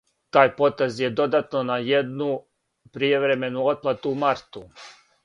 Тај 0.35 0.47
потез 0.59 0.95
је 1.01 1.09
додатно 1.19 1.61
на 1.69 1.75
једну 1.89 2.29
пријевремену 2.97 3.67
отплату 3.75 4.15
у 4.15 4.19
марту. 4.25 4.65